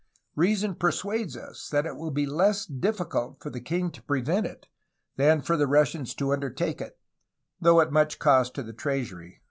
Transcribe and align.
Reason 0.35 0.73
persuades 0.73 1.37
us 1.37 1.69
that 1.69 1.85
it 1.85 1.95
will 1.95 2.09
be 2.09 2.25
less 2.25 2.65
difficult 2.65 3.39
for 3.39 3.51
the 3.51 3.61
king 3.61 3.91
to 3.91 4.01
prevent 4.01 4.47
it 4.47 4.65
than 5.15 5.43
for 5.43 5.55
the 5.55 5.67
Russians 5.67 6.15
to 6.15 6.33
undertake 6.33 6.81
it, 6.81 6.97
though 7.59 7.79
at 7.81 7.91
much 7.91 8.17
cost 8.17 8.55
to 8.55 8.63
the 8.63 8.73
treasury." 8.73 9.39